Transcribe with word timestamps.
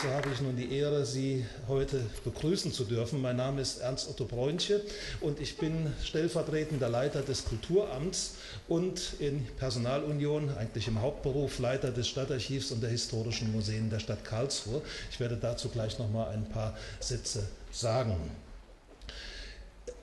So 0.00 0.08
habe 0.10 0.28
ich 0.32 0.40
nun 0.40 0.54
die 0.54 0.72
Ehre, 0.78 1.04
Sie 1.04 1.44
heute 1.66 2.00
begrüßen 2.22 2.70
zu 2.70 2.84
dürfen. 2.84 3.20
Mein 3.20 3.34
Name 3.34 3.60
ist 3.60 3.78
Ernst 3.78 4.08
Otto 4.08 4.26
Bräunche 4.26 4.80
und 5.20 5.40
ich 5.40 5.56
bin 5.56 5.92
stellvertretender 6.04 6.88
Leiter 6.88 7.22
des 7.22 7.44
Kulturamts 7.44 8.34
und 8.68 9.14
in 9.18 9.44
Personalunion, 9.56 10.56
eigentlich 10.56 10.86
im 10.86 11.02
Hauptberuf, 11.02 11.58
Leiter 11.58 11.90
des 11.90 12.06
Stadtarchivs 12.06 12.70
und 12.70 12.80
der 12.80 12.90
historischen 12.90 13.50
Museen 13.50 13.90
der 13.90 13.98
Stadt 13.98 14.24
Karlsruhe. 14.24 14.82
Ich 15.10 15.18
werde 15.18 15.36
dazu 15.36 15.68
gleich 15.68 15.98
noch 15.98 16.08
mal 16.08 16.28
ein 16.28 16.48
paar 16.48 16.76
Sätze 17.00 17.48
sagen. 17.72 18.14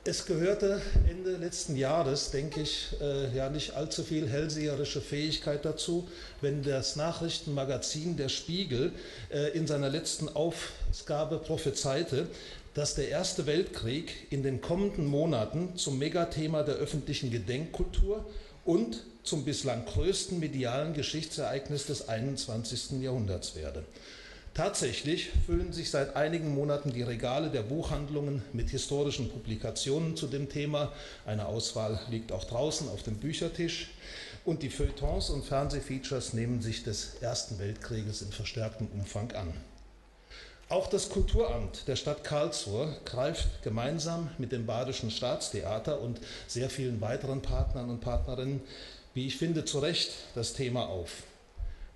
Es 0.08 0.28
gehörte 0.28 0.84
Ende 1.10 1.36
letzten 1.36 1.76
Jahres, 1.76 2.30
denke 2.30 2.62
ich, 2.62 2.96
äh, 3.02 3.36
ja 3.36 3.50
nicht 3.50 3.74
allzu 3.74 4.04
viel 4.04 4.30
hellseherische 4.30 5.02
Fähigkeit 5.02 5.66
dazu, 5.66 6.08
wenn 6.42 6.62
das 6.62 6.96
Nachrichtenmagazin 6.96 8.16
Der 8.16 8.30
Spiegel 8.30 8.92
äh, 9.32 9.58
in 9.58 9.66
seiner 9.66 9.90
letzten 9.90 10.30
Aufgabe 10.30 11.40
prophezeite, 11.40 12.28
dass 12.76 12.94
der 12.94 13.10
Erste 13.10 13.48
Weltkrieg 13.48 14.28
in 14.30 14.44
den 14.44 14.62
kommenden 14.62 15.08
Monaten 15.08 15.76
zum 15.76 15.98
Megathema 15.98 16.62
der 16.62 16.76
öffentlichen 16.76 17.32
Gedenkkultur 17.32 18.30
und 18.64 19.02
zum 19.24 19.44
bislang 19.44 19.86
größten 19.86 20.40
medialen 20.40 20.94
Geschichtsereignis 20.94 21.88
des 21.88 22.10
21. 22.10 23.02
Jahrhunderts 23.02 23.56
werde. 23.56 23.84
Tatsächlich 24.56 25.32
füllen 25.46 25.74
sich 25.74 25.92
seit 25.92 26.16
einigen 26.16 26.56
Monaten 26.56 26.94
die 26.94 27.02
Regale 27.02 27.50
der 27.50 27.62
Buchhandlungen 27.62 28.42
mit 28.54 28.70
historischen 28.70 29.30
Publikationen 29.30 30.16
zu 30.16 30.28
dem 30.28 30.48
Thema. 30.48 30.94
Eine 31.26 31.48
Auswahl 31.48 32.00
liegt 32.10 32.32
auch 32.32 32.46
draußen 32.46 32.88
auf 32.88 33.04
dem 33.04 33.18
Büchertisch. 33.18 33.90
Und 34.46 34.64
die 34.64 34.70
Feuilletons 34.70 35.30
und 35.30 35.44
Fernsehfeatures 35.44 36.32
nehmen 36.32 36.62
sich 36.62 36.86
des 36.86 37.16
Ersten 37.16 37.60
Weltkrieges 37.60 38.22
in 38.22 38.32
verstärktem 38.32 38.88
Umfang 38.94 39.34
an. 39.34 39.54
Auch 40.70 40.88
das 40.88 41.10
Kulturamt 41.10 41.86
der 41.90 41.98
Stadt 41.98 42.24
Karlsruhe 42.24 42.96
greift 43.04 43.62
gemeinsam 43.62 44.30
mit 44.38 44.54
dem 44.54 44.66
Badischen 44.66 45.12
Staatstheater 45.12 46.00
und 46.00 46.22
sehr 46.48 46.70
vielen 46.70 47.02
weiteren 47.02 47.42
Partnern 47.42 47.90
und 47.90 48.00
Partnerinnen, 48.00 48.62
wie 49.14 49.28
ich 49.28 49.36
finde, 49.36 49.66
zu 49.66 49.80
Recht 49.80 50.14
das 50.34 50.54
Thema 50.54 50.88
auf. 50.88 51.24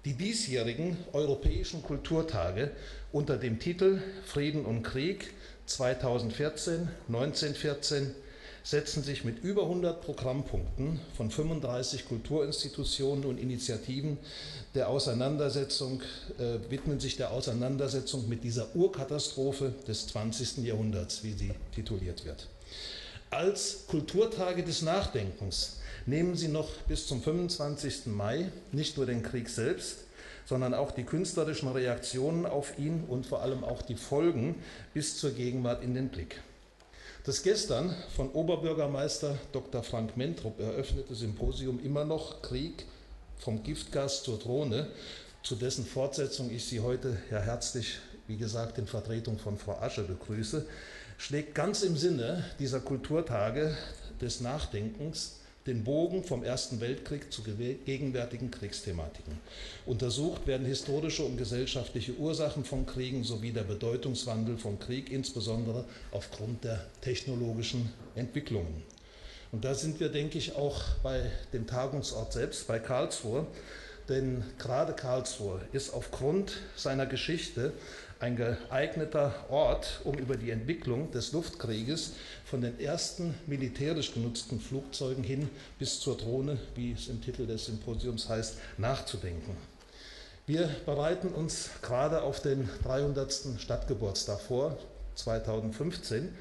Die 0.05 0.13
diesjährigen 0.13 0.95
Europäischen 1.11 1.83
Kulturtage 1.83 2.71
unter 3.11 3.35
dem 3.35 3.59
Titel 3.59 4.01
Frieden 4.25 4.63
und 4.63 4.83
Krieg 4.83 5.31
2014-1914 5.67 8.11
setzen 8.63 9.03
sich 9.03 9.25
mit 9.25 9.43
über 9.43 9.63
100 9.63 10.01
Programmpunkten 10.01 11.01
von 11.17 11.29
35 11.29 12.07
Kulturinstitutionen 12.07 13.25
und 13.25 13.39
Initiativen 13.39 14.17
der 14.73 14.87
Auseinandersetzung, 14.87 16.01
äh, 16.37 16.59
widmen 16.69 17.01
sich 17.01 17.17
der 17.17 17.31
Auseinandersetzung 17.31 18.29
mit 18.29 18.45
dieser 18.45 18.73
Urkatastrophe 18.77 19.73
des 19.85 20.07
20. 20.07 20.65
Jahrhunderts, 20.65 21.25
wie 21.25 21.33
sie 21.33 21.51
tituliert 21.75 22.23
wird. 22.23 22.47
Als 23.31 23.85
Kulturtage 23.87 24.63
des 24.63 24.81
Nachdenkens 24.81 25.79
nehmen 26.05 26.35
Sie 26.35 26.47
noch 26.47 26.69
bis 26.87 27.07
zum 27.07 27.21
25. 27.21 28.07
Mai 28.07 28.51
nicht 28.71 28.97
nur 28.97 29.05
den 29.05 29.23
Krieg 29.23 29.49
selbst, 29.49 29.99
sondern 30.45 30.73
auch 30.73 30.91
die 30.91 31.03
künstlerischen 31.03 31.69
Reaktionen 31.69 32.45
auf 32.45 32.79
ihn 32.79 33.03
und 33.07 33.25
vor 33.25 33.41
allem 33.41 33.63
auch 33.63 33.81
die 33.81 33.95
Folgen 33.95 34.55
bis 34.93 35.17
zur 35.17 35.31
Gegenwart 35.31 35.83
in 35.83 35.93
den 35.93 36.09
Blick. 36.09 36.41
Das 37.23 37.43
gestern 37.43 37.93
von 38.15 38.31
Oberbürgermeister 38.31 39.37
Dr. 39.51 39.83
Frank 39.83 40.17
Mentrup 40.17 40.59
eröffnete 40.59 41.13
Symposium 41.13 41.79
immer 41.83 42.05
noch 42.05 42.41
Krieg 42.41 42.85
vom 43.37 43.61
Giftgas 43.61 44.23
zur 44.23 44.39
Drohne, 44.39 44.87
zu 45.43 45.55
dessen 45.55 45.85
Fortsetzung 45.85 46.49
ich 46.49 46.65
Sie 46.65 46.79
heute 46.79 47.17
ja 47.29 47.39
herzlich, 47.39 47.99
wie 48.27 48.37
gesagt, 48.37 48.77
in 48.77 48.87
Vertretung 48.87 49.37
von 49.37 49.57
Frau 49.57 49.77
Asche 49.79 50.03
begrüße, 50.03 50.65
schlägt 51.17 51.55
ganz 51.55 51.83
im 51.83 51.95
Sinne 51.95 52.43
dieser 52.57 52.79
Kulturtage 52.79 53.75
des 54.21 54.41
Nachdenkens 54.41 55.38
den 55.67 55.83
Bogen 55.83 56.23
vom 56.23 56.43
Ersten 56.43 56.79
Weltkrieg 56.79 57.31
zu 57.31 57.43
gegenwärtigen 57.43 58.49
Kriegsthematiken. 58.49 59.37
Untersucht 59.85 60.47
werden 60.47 60.65
historische 60.65 61.23
und 61.23 61.37
gesellschaftliche 61.37 62.13
Ursachen 62.13 62.63
von 62.63 62.85
Kriegen 62.85 63.23
sowie 63.23 63.51
der 63.51 63.63
Bedeutungswandel 63.63 64.57
von 64.57 64.79
Krieg, 64.79 65.11
insbesondere 65.11 65.85
aufgrund 66.11 66.63
der 66.63 66.85
technologischen 67.01 67.91
Entwicklungen. 68.15 68.83
Und 69.51 69.65
da 69.65 69.73
sind 69.73 69.99
wir, 69.99 70.09
denke 70.09 70.37
ich, 70.37 70.55
auch 70.55 70.81
bei 71.03 71.31
dem 71.53 71.67
Tagungsort 71.67 72.33
selbst, 72.33 72.67
bei 72.67 72.79
Karlsruhe. 72.79 73.47
Denn 74.07 74.43
gerade 74.57 74.93
Karlsruhe 74.93 75.61
ist 75.71 75.93
aufgrund 75.93 76.53
seiner 76.75 77.05
Geschichte 77.05 77.73
ein 78.19 78.35
geeigneter 78.35 79.33
Ort, 79.49 80.01
um 80.03 80.15
über 80.15 80.35
die 80.35 80.51
Entwicklung 80.51 81.11
des 81.11 81.31
Luftkrieges 81.31 82.13
von 82.43 82.61
den 82.61 82.79
ersten 82.79 83.33
militärisch 83.47 84.13
genutzten 84.13 84.59
Flugzeugen 84.59 85.23
hin 85.23 85.49
bis 85.77 86.01
zur 86.01 86.17
Drohne, 86.17 86.57
wie 86.75 86.91
es 86.91 87.07
im 87.07 87.21
Titel 87.21 87.47
des 87.47 87.65
Symposiums 87.65 88.27
heißt, 88.27 88.57
nachzudenken. 88.77 89.55
Wir 90.47 90.69
bereiten 90.85 91.29
uns 91.29 91.69
gerade 91.81 92.21
auf 92.21 92.41
den 92.41 92.67
300. 92.83 93.59
Stadtgeburtstag 93.59 94.41
vor, 94.41 94.77
2015, 95.15 96.33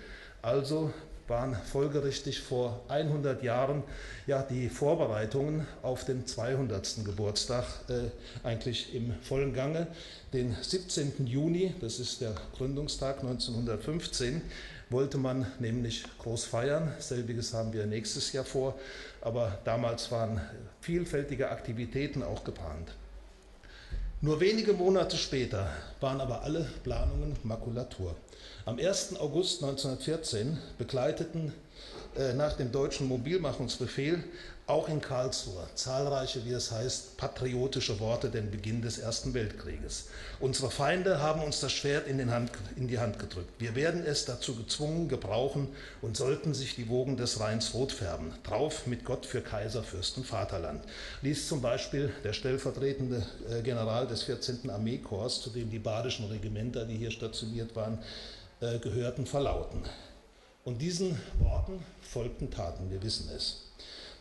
also 0.42 0.92
waren 1.28 1.54
folgerichtig 1.54 2.40
vor 2.40 2.80
100 2.88 3.42
Jahren 3.42 3.82
ja 4.26 4.42
die 4.42 4.68
Vorbereitungen 4.68 5.66
auf 5.82 6.04
den 6.04 6.26
200. 6.26 7.04
Geburtstag 7.04 7.64
äh, 7.88 8.10
eigentlich 8.46 8.94
im 8.94 9.14
vollen 9.22 9.52
Gange. 9.52 9.86
Den 10.32 10.56
17. 10.60 11.26
Juni, 11.26 11.74
das 11.80 12.00
ist 12.00 12.20
der 12.20 12.34
Gründungstag 12.56 13.20
1915, 13.20 14.42
wollte 14.90 15.18
man 15.18 15.46
nämlich 15.58 16.04
groß 16.18 16.44
feiern. 16.44 16.92
Selbiges 16.98 17.54
haben 17.54 17.72
wir 17.72 17.86
nächstes 17.86 18.32
Jahr 18.32 18.44
vor, 18.44 18.78
aber 19.20 19.58
damals 19.64 20.10
waren 20.10 20.40
vielfältige 20.80 21.50
Aktivitäten 21.50 22.22
auch 22.22 22.44
geplant. 22.44 22.97
Nur 24.20 24.40
wenige 24.40 24.72
Monate 24.72 25.16
später 25.16 25.70
waren 26.00 26.20
aber 26.20 26.42
alle 26.42 26.68
Planungen 26.82 27.36
Makulatur. 27.44 28.16
Am 28.64 28.76
1. 28.76 29.14
August 29.20 29.62
1914 29.62 30.58
begleiteten 30.76 31.52
nach 32.36 32.54
dem 32.54 32.72
deutschen 32.72 33.06
Mobilmachungsbefehl 33.06 34.24
auch 34.68 34.90
in 34.90 35.00
Karlsruhe 35.00 35.66
zahlreiche, 35.74 36.44
wie 36.44 36.52
es 36.52 36.70
heißt, 36.70 37.16
patriotische 37.16 38.00
Worte 38.00 38.28
den 38.28 38.50
Beginn 38.50 38.82
des 38.82 38.98
Ersten 38.98 39.32
Weltkrieges. 39.32 40.08
Unsere 40.40 40.70
Feinde 40.70 41.22
haben 41.22 41.42
uns 41.42 41.60
das 41.60 41.72
Schwert 41.72 42.06
in, 42.06 42.30
Hand, 42.30 42.50
in, 42.76 42.86
die 42.86 42.98
Hand 42.98 43.18
gedrückt. 43.18 43.50
Wir 43.58 43.74
werden 43.74 44.04
es 44.04 44.26
dazu 44.26 44.54
gezwungen 44.54 45.08
gebrauchen 45.08 45.68
und 46.02 46.18
sollten 46.18 46.52
sich 46.52 46.76
die 46.76 46.90
Wogen 46.90 47.16
des 47.16 47.40
Rheins 47.40 47.72
rot 47.72 47.92
färben. 47.92 48.34
Drauf 48.44 48.86
mit 48.86 49.06
Gott 49.06 49.24
für 49.24 49.40
Kaiser, 49.40 49.82
Fürsten, 49.82 50.22
Vaterland. 50.22 50.84
Ließ 51.22 51.48
zum 51.48 51.62
Beispiel 51.62 52.12
der 52.22 52.34
stellvertretende 52.34 53.24
äh, 53.50 53.62
General 53.62 54.06
des 54.06 54.24
14. 54.24 54.68
Armeekorps, 54.68 55.40
zu 55.40 55.48
dem 55.48 55.70
die 55.70 55.78
badischen 55.78 56.26
Regimenter, 56.26 56.84
die 56.84 56.96
hier 56.96 57.10
stationiert 57.10 57.74
waren, 57.74 57.98
äh, 58.60 58.78
gehörten, 58.78 59.24
verlauten. 59.24 59.82
Und 60.68 60.82
diesen 60.82 61.18
Worten 61.38 61.82
folgten 62.02 62.50
Taten, 62.50 62.90
wir 62.90 63.02
wissen 63.02 63.30
es. 63.34 63.62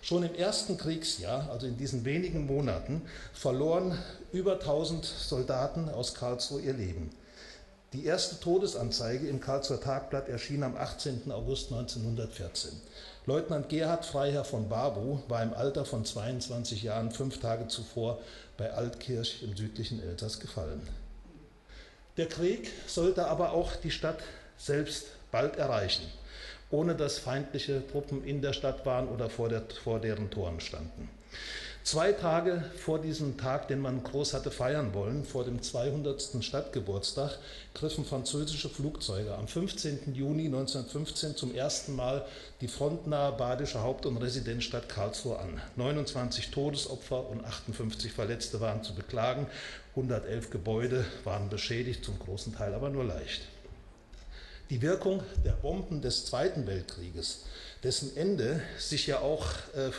Schon 0.02 0.24
im 0.24 0.34
ersten 0.34 0.78
Kriegsjahr, 0.78 1.50
also 1.52 1.68
in 1.68 1.76
diesen 1.76 2.06
wenigen 2.06 2.46
Monaten, 2.46 3.02
verloren 3.34 4.02
über 4.32 4.54
1000 4.54 5.04
Soldaten 5.04 5.90
aus 5.90 6.14
Karlsruhe 6.14 6.62
ihr 6.62 6.72
Leben. 6.72 7.10
Die 7.92 8.06
erste 8.06 8.40
Todesanzeige 8.40 9.28
im 9.28 9.42
Karlsruher 9.42 9.82
Tagblatt 9.82 10.30
erschien 10.30 10.64
am 10.64 10.78
18. 10.78 11.34
August 11.34 11.74
1914. 11.74 12.72
Leutnant 13.26 13.68
Gerhard 13.68 14.06
Freiherr 14.06 14.46
von 14.46 14.70
Barbu 14.70 15.20
war 15.28 15.44
im 15.44 15.54
Alter 15.54 15.84
von 15.84 16.06
22 16.06 16.82
Jahren 16.82 17.12
fünf 17.12 17.42
Tage 17.42 17.68
zuvor 17.68 18.22
bei 18.56 18.72
Altkirch 18.72 19.44
im 19.44 19.58
südlichen 19.58 20.02
Elsass 20.02 20.40
gefallen. 20.40 20.88
Der 22.16 22.30
Krieg 22.30 22.72
sollte 22.88 23.28
aber 23.28 23.52
auch 23.52 23.76
die 23.76 23.92
Stadt 23.92 24.20
selbst 24.58 25.08
bald 25.30 25.58
erreichen 25.58 26.04
ohne 26.70 26.96
dass 26.96 27.20
feindliche 27.20 27.86
Truppen 27.88 28.24
in 28.24 28.42
der 28.42 28.54
Stadt 28.54 28.86
waren 28.86 29.08
oder 29.08 29.30
vor, 29.30 29.50
der, 29.50 29.64
vor 29.84 30.00
deren 30.00 30.30
Toren 30.30 30.60
standen. 30.60 31.10
Zwei 31.88 32.12
Tage 32.12 32.66
vor 32.76 33.00
diesem 33.00 33.38
Tag, 33.38 33.70
den 33.70 33.80
man 33.80 34.04
groß 34.04 34.34
hatte 34.34 34.52
feiern 34.52 34.94
wollen, 34.94 35.24
vor 35.24 35.46
dem 35.46 35.62
200. 35.62 36.44
Stadtgeburtstag, 36.44 37.40
griffen 37.74 38.04
französische 38.04 38.68
Flugzeuge 38.68 39.34
am 39.34 39.48
15. 39.48 40.14
Juni 40.14 40.48
1915 40.48 41.38
zum 41.38 41.56
ersten 41.56 41.96
Mal 41.96 42.26
die 42.60 42.68
frontnahe 42.68 43.32
badische 43.32 43.84
Haupt- 43.84 44.06
und 44.06 44.18
Residenzstadt 44.18 44.90
Karlsruhe 44.90 45.40
an. 45.40 45.62
29 45.78 46.52
Todesopfer 46.52 47.30
und 47.30 47.46
58 47.46 48.12
Verletzte 48.12 48.60
waren 48.60 48.84
zu 48.84 48.94
beklagen. 48.94 49.48
111 49.92 50.50
Gebäude 50.50 51.06
waren 51.24 51.48
beschädigt, 51.48 52.04
zum 52.04 52.20
großen 52.20 52.54
Teil 52.54 52.74
aber 52.74 52.90
nur 52.90 53.06
leicht. 53.06 53.44
Die 54.70 54.82
Wirkung 54.82 55.24
der 55.46 55.54
Bomben 55.54 56.02
des 56.02 56.26
Zweiten 56.26 56.68
Weltkrieges, 56.68 57.46
dessen 57.84 58.18
Ende 58.18 58.62
sich 58.78 59.08
ja 59.08 59.20
auch 59.20 59.46
äh, 59.74 59.92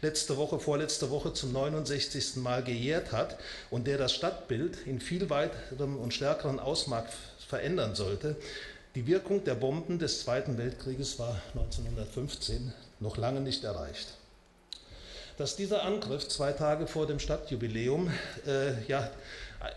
letzte 0.00 0.36
Woche, 0.36 0.60
vorletzte 0.60 1.10
Woche 1.10 1.32
zum 1.32 1.52
69. 1.52 2.36
Mal 2.36 2.62
gejährt 2.62 3.10
hat 3.10 3.36
und 3.70 3.88
der 3.88 3.98
das 3.98 4.14
Stadtbild 4.14 4.86
in 4.86 5.00
viel 5.00 5.28
weiterem 5.28 5.96
und 5.96 6.14
stärkeren 6.14 6.60
Ausmaß 6.60 7.06
verändern 7.48 7.96
sollte. 7.96 8.36
Die 8.94 9.08
Wirkung 9.08 9.42
der 9.42 9.56
Bomben 9.56 9.98
des 9.98 10.20
Zweiten 10.20 10.56
Weltkrieges 10.56 11.18
war 11.18 11.42
1915 11.54 12.72
noch 13.00 13.16
lange 13.16 13.40
nicht 13.40 13.64
erreicht. 13.64 14.06
Dass 15.36 15.56
dieser 15.56 15.82
Angriff 15.82 16.28
zwei 16.28 16.52
Tage 16.52 16.86
vor 16.86 17.08
dem 17.08 17.18
Stadtjubiläum 17.18 18.12
äh, 18.46 18.84
ja 18.86 19.10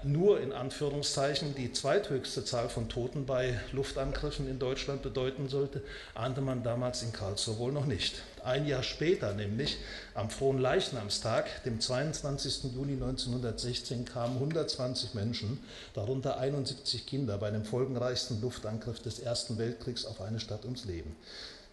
nur 0.04 0.40
in 0.40 0.52
Anführungszeichen 0.52 1.54
die 1.56 1.72
zweithöchste 1.72 2.44
Zahl 2.44 2.70
von 2.70 2.90
Toten 2.90 3.26
bei 3.26 3.60
Luftangriffen 3.72 4.50
in 4.50 4.60
Deutschland 4.60 5.02
bedeuten 5.02 5.50
sollte, 5.50 5.82
ahnte 6.14 6.42
man 6.42 6.64
damals 6.64 7.04
in 7.04 7.14
Karlsruhe 7.14 7.58
wohl 7.58 7.72
noch 7.72 7.86
nicht. 7.86 8.22
Ein 8.44 8.68
Jahr 8.68 8.84
später, 8.84 9.34
nämlich 9.34 9.78
am 10.14 10.30
frohen 10.30 10.60
Leichnamstag, 10.60 11.64
dem 11.64 11.80
22. 11.80 12.74
Juni 12.76 12.94
1916, 12.94 14.06
kamen 14.06 14.36
120 14.36 15.14
Menschen, 15.14 15.60
darunter 15.94 16.40
71 16.40 17.06
Kinder, 17.06 17.38
bei 17.38 17.52
dem 17.52 17.66
folgenreichsten 17.66 18.42
Luftangriff 18.42 19.02
des 19.02 19.20
Ersten 19.20 19.58
Weltkriegs 19.58 20.06
auf 20.06 20.22
eine 20.22 20.40
Stadt 20.40 20.66
ums 20.66 20.86
Leben. 20.86 21.16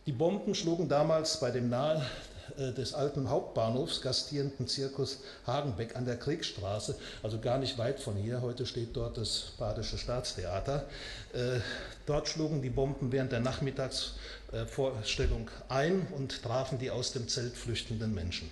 Die 0.06 0.12
Bomben 0.12 0.54
schlugen 0.54 0.88
damals 0.88 1.38
bei 1.38 1.50
dem 1.50 1.68
nahe 1.68 2.04
des 2.58 2.94
alten 2.94 3.30
Hauptbahnhofs 3.30 4.00
gastierenden 4.00 4.68
Zirkus 4.68 5.18
Hagenbeck 5.46 5.96
an 5.96 6.04
der 6.04 6.16
Kriegsstraße, 6.16 6.96
also 7.22 7.38
gar 7.38 7.58
nicht 7.58 7.78
weit 7.78 8.00
von 8.00 8.16
hier. 8.16 8.42
Heute 8.42 8.66
steht 8.66 8.96
dort 8.96 9.18
das 9.18 9.52
Badische 9.58 9.98
Staatstheater. 9.98 10.86
Äh, 11.32 11.60
dort 12.06 12.28
schlugen 12.28 12.62
die 12.62 12.70
Bomben 12.70 13.12
während 13.12 13.32
der 13.32 13.40
Nachmittagsvorstellung 13.40 15.50
ein 15.68 16.06
und 16.16 16.42
trafen 16.42 16.78
die 16.78 16.90
aus 16.90 17.12
dem 17.12 17.28
Zelt 17.28 17.56
flüchtenden 17.56 18.14
Menschen. 18.14 18.50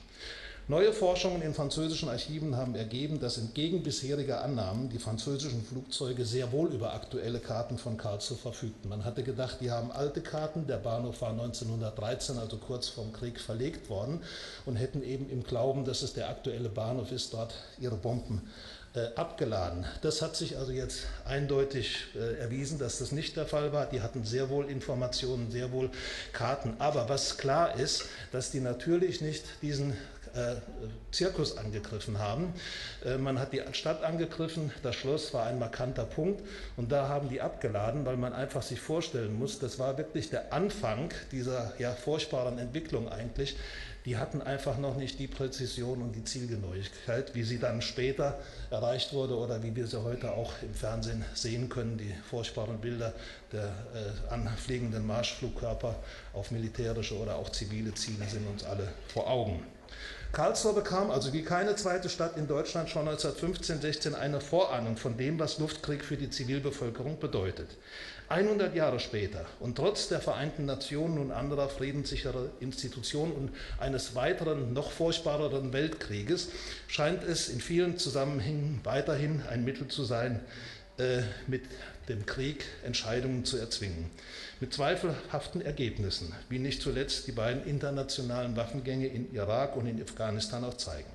Neue 0.70 0.92
Forschungen 0.92 1.42
in 1.42 1.52
französischen 1.52 2.08
Archiven 2.08 2.56
haben 2.56 2.76
ergeben, 2.76 3.18
dass 3.18 3.38
entgegen 3.38 3.82
bisheriger 3.82 4.44
Annahmen 4.44 4.88
die 4.88 5.00
französischen 5.00 5.64
Flugzeuge 5.64 6.24
sehr 6.24 6.52
wohl 6.52 6.72
über 6.72 6.94
aktuelle 6.94 7.40
Karten 7.40 7.76
von 7.76 7.96
Karlsruhe 7.96 8.36
verfügten. 8.38 8.88
Man 8.88 9.04
hatte 9.04 9.24
gedacht, 9.24 9.56
die 9.60 9.72
haben 9.72 9.90
alte 9.90 10.20
Karten. 10.20 10.68
Der 10.68 10.76
Bahnhof 10.76 11.22
war 11.22 11.30
1913, 11.30 12.38
also 12.38 12.56
kurz 12.56 12.86
vorm 12.86 13.12
Krieg, 13.12 13.40
verlegt 13.40 13.90
worden 13.90 14.20
und 14.64 14.76
hätten 14.76 15.02
eben 15.02 15.28
im 15.28 15.42
Glauben, 15.42 15.84
dass 15.84 16.02
es 16.02 16.12
der 16.12 16.28
aktuelle 16.28 16.68
Bahnhof 16.68 17.10
ist, 17.10 17.34
dort 17.34 17.52
ihre 17.80 17.96
Bomben 17.96 18.48
äh, 18.94 19.14
abgeladen. 19.16 19.86
Das 20.02 20.22
hat 20.22 20.36
sich 20.36 20.56
also 20.56 20.70
jetzt 20.70 21.02
eindeutig 21.24 21.96
äh, 22.14 22.38
erwiesen, 22.38 22.78
dass 22.78 22.98
das 22.98 23.10
nicht 23.10 23.36
der 23.36 23.46
Fall 23.46 23.72
war. 23.72 23.86
Die 23.86 24.02
hatten 24.02 24.24
sehr 24.24 24.50
wohl 24.50 24.70
Informationen, 24.70 25.50
sehr 25.50 25.72
wohl 25.72 25.90
Karten. 26.32 26.74
Aber 26.78 27.08
was 27.08 27.38
klar 27.38 27.74
ist, 27.74 28.04
dass 28.30 28.52
die 28.52 28.60
natürlich 28.60 29.20
nicht 29.20 29.44
diesen 29.62 29.96
äh, 30.34 30.56
Zirkus 31.12 31.56
angegriffen 31.56 32.18
haben. 32.18 32.52
Äh, 33.04 33.18
man 33.18 33.38
hat 33.38 33.52
die 33.52 33.62
Stadt 33.72 34.02
angegriffen, 34.02 34.72
das 34.82 34.96
Schloss 34.96 35.34
war 35.34 35.46
ein 35.46 35.58
markanter 35.58 36.04
Punkt 36.04 36.42
und 36.76 36.92
da 36.92 37.08
haben 37.08 37.28
die 37.28 37.40
abgeladen, 37.40 38.06
weil 38.06 38.16
man 38.16 38.32
einfach 38.32 38.62
sich 38.62 38.80
vorstellen 38.80 39.38
muss, 39.38 39.58
das 39.58 39.78
war 39.78 39.98
wirklich 39.98 40.30
der 40.30 40.52
Anfang 40.52 41.12
dieser 41.32 41.72
ja, 41.78 41.92
furchtbaren 41.92 42.58
Entwicklung 42.58 43.08
eigentlich. 43.08 43.56
Die 44.06 44.16
hatten 44.16 44.40
einfach 44.40 44.78
noch 44.78 44.96
nicht 44.96 45.18
die 45.18 45.26
Präzision 45.26 46.00
und 46.00 46.16
die 46.16 46.24
Zielgenauigkeit, 46.24 47.34
wie 47.34 47.42
sie 47.42 47.58
dann 47.58 47.82
später 47.82 48.38
erreicht 48.70 49.12
wurde 49.12 49.36
oder 49.36 49.62
wie 49.62 49.76
wir 49.76 49.86
sie 49.86 50.02
heute 50.02 50.32
auch 50.32 50.54
im 50.62 50.72
Fernsehen 50.72 51.22
sehen 51.34 51.68
können, 51.68 51.98
die 51.98 52.14
furchtbaren 52.30 52.78
Bilder 52.80 53.12
der 53.52 53.64
äh, 53.64 54.32
anfliegenden 54.32 55.06
Marschflugkörper 55.06 55.96
auf 56.32 56.50
militärische 56.50 57.18
oder 57.18 57.36
auch 57.36 57.50
zivile 57.50 57.92
Ziele 57.92 58.26
sind 58.26 58.48
uns 58.48 58.64
alle 58.64 58.88
vor 59.08 59.28
Augen. 59.28 59.62
Karlsruhe 60.32 60.74
bekam 60.74 61.10
also 61.10 61.32
wie 61.32 61.42
keine 61.42 61.74
zweite 61.74 62.08
Stadt 62.08 62.36
in 62.36 62.46
Deutschland 62.46 62.88
schon 62.88 63.08
1915, 63.08 63.80
16 63.80 64.14
eine 64.14 64.40
Vorahnung 64.40 64.96
von 64.96 65.16
dem, 65.16 65.40
was 65.40 65.58
Luftkrieg 65.58 66.04
für 66.04 66.16
die 66.16 66.30
Zivilbevölkerung 66.30 67.18
bedeutet. 67.18 67.68
100 68.28 68.76
Jahre 68.76 69.00
später 69.00 69.44
und 69.58 69.74
trotz 69.74 70.06
der 70.06 70.20
Vereinten 70.20 70.64
Nationen 70.64 71.18
und 71.18 71.32
anderer 71.32 71.68
friedenssicherer 71.68 72.46
Institutionen 72.60 73.32
und 73.32 73.50
eines 73.80 74.14
weiteren, 74.14 74.72
noch 74.72 74.92
furchtbareren 74.92 75.72
Weltkrieges 75.72 76.50
scheint 76.86 77.24
es 77.24 77.48
in 77.48 77.60
vielen 77.60 77.98
Zusammenhängen 77.98 78.80
weiterhin 78.84 79.42
ein 79.50 79.64
Mittel 79.64 79.88
zu 79.88 80.04
sein, 80.04 80.38
äh, 80.98 81.22
mit 81.48 81.62
dem 82.08 82.24
Krieg 82.24 82.66
Entscheidungen 82.84 83.44
zu 83.44 83.56
erzwingen. 83.56 84.10
Mit 84.60 84.74
zweifelhaften 84.74 85.62
Ergebnissen, 85.62 86.34
wie 86.50 86.58
nicht 86.58 86.82
zuletzt 86.82 87.26
die 87.26 87.32
beiden 87.32 87.64
internationalen 87.64 88.56
Waffengänge 88.56 89.06
in 89.06 89.32
Irak 89.34 89.74
und 89.74 89.86
in 89.86 90.02
Afghanistan 90.02 90.64
auch 90.64 90.74
zeigen. 90.74 91.08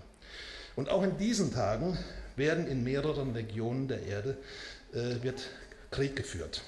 Und 0.75 0.89
auch 0.89 1.03
in 1.03 1.19
diesen 1.19 1.53
Tagen 1.53 1.95
werden 2.35 2.65
in 2.65 2.83
mehreren 2.83 3.33
Regionen 3.33 3.87
der 3.87 4.01
Erde 4.01 4.37
äh, 4.93 5.21
wird 5.21 5.43
Krieg 5.91 6.15
geführt. 6.15 6.63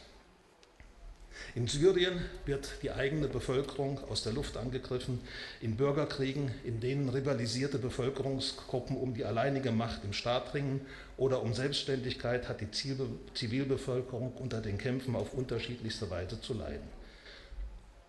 In 1.56 1.68
Syrien 1.68 2.24
wird 2.46 2.70
die 2.84 2.92
eigene 2.92 3.28
Bevölkerung 3.28 4.00
aus 4.10 4.22
der 4.22 4.34
Luft 4.34 4.56
angegriffen, 4.58 5.20
in 5.62 5.78
Bürgerkriegen, 5.78 6.52
in 6.64 6.80
denen 6.80 7.10
rivalisierte 7.10 7.80
Bevölkerungsgruppen 7.80 8.96
um 8.96 9.16
die 9.16 9.26
alleinige 9.26 9.72
Macht 9.72 10.04
im 10.04 10.14
Staat 10.14 10.54
ringen 10.54 10.86
oder 11.18 11.42
um 11.42 11.54
Selbstständigkeit, 11.54 12.48
hat 12.48 12.62
die 12.62 12.72
Zivilbevölkerung 12.72 14.34
unter 14.34 14.62
den 14.62 14.78
Kämpfen 14.78 15.16
auf 15.16 15.34
unterschiedlichste 15.34 16.10
Weise 16.10 16.40
zu 16.40 16.54
leiden. 16.54 16.88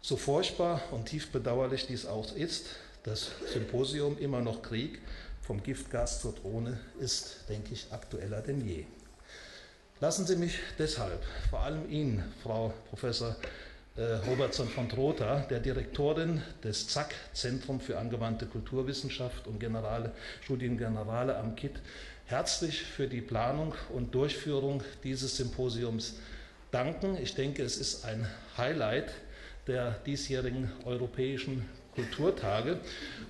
So 0.00 0.16
furchtbar 0.16 0.80
und 0.92 1.06
tief 1.06 1.32
bedauerlich 1.32 1.86
dies 1.86 2.06
auch 2.06 2.34
ist, 2.34 2.76
das 3.02 3.30
Symposium 3.52 4.18
immer 4.18 4.40
noch 4.40 4.62
Krieg, 4.62 5.00
vom 5.42 5.62
Giftgas 5.62 6.20
zur 6.20 6.34
Drohne, 6.34 6.78
ist, 7.00 7.48
denke 7.48 7.72
ich, 7.72 7.86
aktueller 7.90 8.42
denn 8.42 8.60
je. 8.66 8.84
Lassen 10.00 10.26
Sie 10.26 10.36
mich 10.36 10.58
deshalb 10.78 11.24
vor 11.50 11.60
allem 11.60 11.90
Ihnen, 11.90 12.22
Frau 12.42 12.72
Professor 12.90 13.34
äh, 13.96 14.02
Robertson 14.28 14.68
von 14.68 14.88
Trotha, 14.88 15.40
der 15.50 15.58
Direktorin 15.58 16.42
des 16.62 16.86
ZAK, 16.86 17.14
Zentrum 17.32 17.80
für 17.80 17.98
angewandte 17.98 18.46
Kulturwissenschaft 18.46 19.48
und 19.48 19.58
Generale, 19.58 20.12
Studiengenerale 20.42 21.36
am 21.36 21.56
KIT, 21.56 21.80
herzlich 22.28 22.82
für 22.82 23.06
die 23.06 23.22
Planung 23.22 23.74
und 23.88 24.14
Durchführung 24.14 24.82
dieses 25.02 25.38
Symposiums 25.38 26.16
danken. 26.70 27.16
Ich 27.22 27.34
denke, 27.34 27.62
es 27.62 27.78
ist 27.78 28.04
ein 28.04 28.28
Highlight 28.58 29.14
der 29.66 29.92
diesjährigen 30.04 30.70
europäischen 30.84 31.64
Kulturtage. 31.94 32.80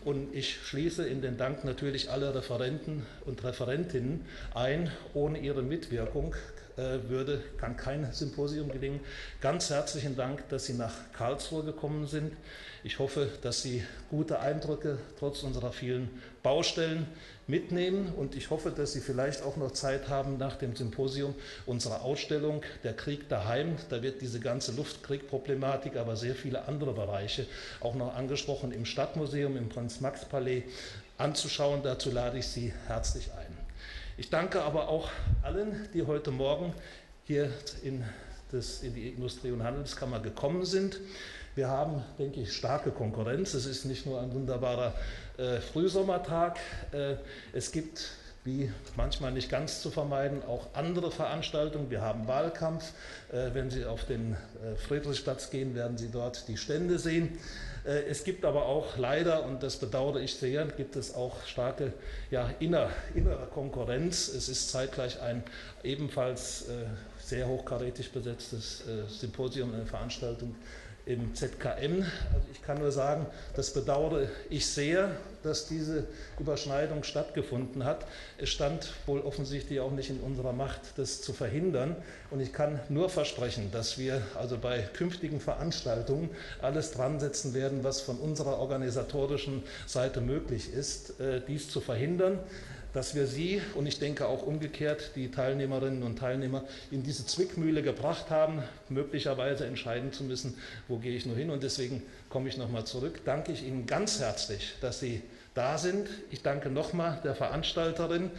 Und 0.04 0.34
ich 0.34 0.56
schließe 0.56 1.06
in 1.06 1.22
den 1.22 1.36
Dank 1.36 1.64
natürlich 1.64 2.10
alle 2.10 2.34
Referenten 2.34 3.06
und 3.24 3.44
Referentinnen 3.44 4.24
ein. 4.52 4.90
Ohne 5.14 5.38
ihre 5.38 5.62
Mitwirkung 5.62 6.34
würde, 6.78 7.42
kann 7.58 7.76
kein 7.76 8.12
Symposium 8.12 8.70
gelingen. 8.70 9.00
Ganz 9.40 9.70
herzlichen 9.70 10.16
Dank, 10.16 10.48
dass 10.48 10.66
Sie 10.66 10.74
nach 10.74 10.94
Karlsruhe 11.12 11.64
gekommen 11.64 12.06
sind. 12.06 12.32
Ich 12.84 13.00
hoffe, 13.00 13.28
dass 13.42 13.62
Sie 13.62 13.84
gute 14.10 14.38
Eindrücke 14.38 14.98
trotz 15.18 15.42
unserer 15.42 15.72
vielen 15.72 16.08
Baustellen 16.44 17.06
mitnehmen 17.48 18.12
und 18.14 18.36
ich 18.36 18.50
hoffe, 18.50 18.70
dass 18.70 18.92
Sie 18.92 19.00
vielleicht 19.00 19.42
auch 19.42 19.56
noch 19.56 19.72
Zeit 19.72 20.08
haben 20.08 20.38
nach 20.38 20.56
dem 20.56 20.76
Symposium 20.76 21.34
unserer 21.66 22.02
Ausstellung 22.02 22.62
Der 22.84 22.94
Krieg 22.94 23.28
daheim. 23.28 23.76
Da 23.88 24.02
wird 24.02 24.20
diese 24.20 24.38
ganze 24.38 24.72
Luftkriegproblematik, 24.72 25.96
aber 25.96 26.14
sehr 26.14 26.36
viele 26.36 26.68
andere 26.68 26.92
Bereiche 26.92 27.46
auch 27.80 27.96
noch 27.96 28.14
angesprochen 28.14 28.70
im 28.70 28.84
Stadtmuseum, 28.84 29.56
im 29.56 29.68
Prinz-Max-Palais 29.68 30.62
anzuschauen. 31.16 31.80
Dazu 31.82 32.10
lade 32.10 32.38
ich 32.38 32.46
Sie 32.46 32.72
herzlich 32.86 33.32
ein. 33.32 33.57
Ich 34.18 34.30
danke 34.30 34.62
aber 34.62 34.88
auch 34.88 35.10
allen, 35.44 35.88
die 35.94 36.04
heute 36.04 36.32
Morgen 36.32 36.74
hier 37.22 37.52
in, 37.84 38.02
das, 38.50 38.82
in 38.82 38.92
die 38.92 39.10
Industrie- 39.10 39.52
und 39.52 39.62
Handelskammer 39.62 40.18
gekommen 40.18 40.64
sind. 40.64 40.98
Wir 41.54 41.68
haben, 41.68 42.02
denke 42.18 42.40
ich, 42.40 42.52
starke 42.52 42.90
Konkurrenz. 42.90 43.54
Es 43.54 43.64
ist 43.64 43.84
nicht 43.84 44.06
nur 44.06 44.20
ein 44.20 44.34
wunderbarer 44.34 44.92
äh, 45.36 45.60
Frühsommertag. 45.60 46.58
Äh, 46.90 47.14
es 47.52 47.70
gibt, 47.70 48.10
wie 48.42 48.72
manchmal 48.96 49.30
nicht 49.30 49.50
ganz 49.50 49.82
zu 49.82 49.88
vermeiden, 49.88 50.42
auch 50.42 50.66
andere 50.74 51.12
Veranstaltungen. 51.12 51.88
Wir 51.88 52.00
haben 52.00 52.26
Wahlkampf. 52.26 52.94
Äh, 53.30 53.54
wenn 53.54 53.70
Sie 53.70 53.84
auf 53.84 54.04
den 54.04 54.32
äh, 54.32 54.74
Friedrichsplatz 54.74 55.50
gehen, 55.50 55.76
werden 55.76 55.96
Sie 55.96 56.10
dort 56.10 56.48
die 56.48 56.56
Stände 56.56 56.98
sehen. 56.98 57.38
Äh, 57.88 58.04
es 58.10 58.22
gibt 58.22 58.44
aber 58.44 58.66
auch 58.66 58.98
leider, 58.98 59.44
und 59.44 59.62
das 59.62 59.76
bedauere 59.76 60.20
ich 60.20 60.34
sehr, 60.34 60.66
gibt 60.66 60.94
es 60.96 61.14
auch 61.14 61.44
starke 61.46 61.94
ja, 62.30 62.50
inner, 62.60 62.90
innere 63.14 63.46
Konkurrenz. 63.46 64.28
Es 64.28 64.48
ist 64.48 64.70
zeitgleich 64.70 65.20
ein 65.22 65.42
ebenfalls 65.82 66.68
äh, 66.68 66.84
sehr 67.18 67.48
hochkarätig 67.48 68.12
besetztes 68.12 68.82
äh, 68.86 69.08
Symposium, 69.08 69.74
eine 69.74 69.86
Veranstaltung 69.86 70.54
im 71.08 71.34
ZKM. 71.34 72.04
Also 72.34 72.46
ich 72.52 72.62
kann 72.62 72.78
nur 72.78 72.92
sagen, 72.92 73.26
das 73.56 73.72
bedauere 73.72 74.28
ich 74.50 74.66
sehr, 74.66 75.10
dass 75.42 75.66
diese 75.66 76.06
Überschneidung 76.38 77.02
stattgefunden 77.02 77.84
hat. 77.84 78.06
Es 78.36 78.50
stand 78.50 78.92
wohl 79.06 79.20
offensichtlich 79.20 79.80
auch 79.80 79.90
nicht 79.90 80.10
in 80.10 80.20
unserer 80.20 80.52
Macht, 80.52 80.80
das 80.96 81.22
zu 81.22 81.32
verhindern. 81.32 81.96
Und 82.30 82.40
ich 82.40 82.52
kann 82.52 82.78
nur 82.90 83.08
versprechen, 83.08 83.70
dass 83.72 83.96
wir 83.96 84.20
also 84.34 84.58
bei 84.58 84.82
künftigen 84.82 85.40
Veranstaltungen 85.40 86.28
alles 86.60 86.90
dran 86.90 87.20
setzen 87.20 87.54
werden, 87.54 87.84
was 87.84 88.02
von 88.02 88.18
unserer 88.18 88.58
organisatorischen 88.58 89.62
Seite 89.86 90.20
möglich 90.20 90.72
ist, 90.72 91.18
äh, 91.20 91.40
dies 91.46 91.70
zu 91.70 91.80
verhindern 91.80 92.38
dass 92.92 93.14
wir 93.14 93.26
Sie 93.26 93.60
und 93.74 93.86
ich 93.86 93.98
denke 93.98 94.26
auch 94.26 94.42
umgekehrt 94.42 95.12
die 95.14 95.30
Teilnehmerinnen 95.30 96.02
und 96.02 96.18
Teilnehmer 96.18 96.64
in 96.90 97.02
diese 97.02 97.26
Zwickmühle 97.26 97.82
gebracht 97.82 98.30
haben, 98.30 98.62
möglicherweise 98.88 99.66
entscheiden 99.66 100.12
zu 100.12 100.24
müssen, 100.24 100.54
wo 100.88 100.98
gehe 100.98 101.16
ich 101.16 101.26
nur 101.26 101.36
hin. 101.36 101.50
Und 101.50 101.62
deswegen 101.62 102.02
komme 102.28 102.48
ich 102.48 102.56
nochmal 102.56 102.84
zurück. 102.84 103.20
Danke 103.24 103.52
ich 103.52 103.62
Ihnen 103.66 103.86
ganz 103.86 104.20
herzlich, 104.20 104.74
dass 104.80 105.00
Sie 105.00 105.22
da 105.54 105.76
sind. 105.76 106.08
Ich 106.30 106.42
danke 106.42 106.70
nochmal 106.70 107.20
der 107.24 107.34
Veranstalterin, 107.34 108.30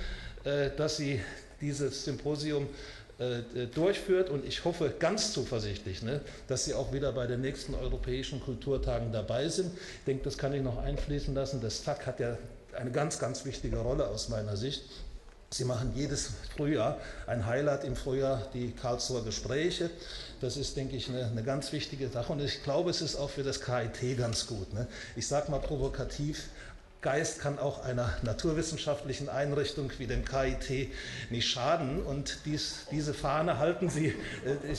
äh, 0.46 0.70
dass 0.76 0.98
sie 0.98 1.20
dieses 1.60 2.06
Symposium 2.06 2.68
äh, 3.18 3.68
durchführt 3.68 4.30
und 4.30 4.46
ich 4.46 4.64
hoffe 4.64 4.94
ganz 4.98 5.34
zuversichtlich, 5.34 6.02
ne, 6.02 6.22
dass 6.48 6.64
Sie 6.64 6.74
auch 6.74 6.94
wieder 6.94 7.12
bei 7.12 7.28
den 7.28 7.42
nächsten 7.42 7.76
Europäischen 7.76 8.40
Kulturtagen 8.40 9.12
dabei 9.12 9.50
sind. 9.50 9.72
Ich 9.74 10.06
denke, 10.06 10.24
das 10.24 10.38
kann 10.38 10.54
ich 10.54 10.62
noch 10.62 10.78
einfließen 10.78 11.36
lassen. 11.36 11.60
Das 11.60 11.84
TAC 11.84 12.08
hat 12.08 12.20
ja 12.22 12.38
eine 12.80 12.92
ganz, 12.92 13.20
ganz 13.20 13.46
wichtige 13.46 13.78
Rolle 13.78 14.08
aus 14.08 14.30
meiner 14.30 14.58
Sicht. 14.58 14.84
Sie 15.52 15.66
machen 15.66 15.94
jedes 15.96 16.30
Frühjahr 16.56 16.98
ein 17.26 17.46
Highlight 17.46 17.84
im 17.84 17.96
Frühjahr, 17.96 18.48
die 18.54 18.72
Karlsruher 18.72 19.24
Gespräche. 19.24 19.90
Das 20.42 20.58
ist, 20.58 20.78
denke 20.78 20.96
ich, 20.96 21.10
eine, 21.10 21.26
eine 21.26 21.44
ganz 21.44 21.72
wichtige 21.72 22.08
Sache. 22.10 22.32
Und 22.32 22.42
ich 22.42 22.64
glaube, 22.64 22.92
es 22.92 23.02
ist 23.02 23.16
auch 23.16 23.32
für 23.32 23.44
das 23.44 23.60
KIT 23.62 24.18
ganz 24.18 24.46
gut. 24.46 24.74
Ne? 24.74 24.88
Ich 25.16 25.28
sage 25.28 25.50
mal 25.50 25.60
provokativ, 25.60 26.44
Geist 27.02 27.40
kann 27.40 27.60
auch 27.60 27.86
einer 27.86 28.14
naturwissenschaftlichen 28.24 29.30
Einrichtung 29.30 29.90
wie 30.00 30.06
dem 30.06 30.26
KIT 30.26 30.92
nicht 31.30 31.48
schaden. 31.48 32.04
Und 32.04 32.40
dies, 32.44 32.88
diese 32.92 33.14
Fahne 33.14 33.58
halten 33.58 33.90
Sie. 33.90 34.08
Äh, 34.08 34.76